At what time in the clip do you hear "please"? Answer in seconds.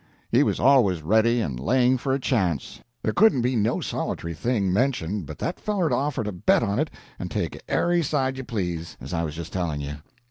8.43-8.97